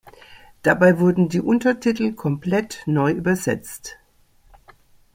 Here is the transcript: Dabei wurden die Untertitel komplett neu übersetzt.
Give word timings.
Dabei 0.63 0.97
wurden 0.97 1.29
die 1.29 1.41
Untertitel 1.41 2.13
komplett 2.13 2.81
neu 2.87 3.11
übersetzt. 3.11 3.99